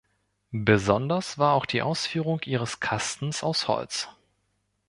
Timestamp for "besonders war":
0.49-1.53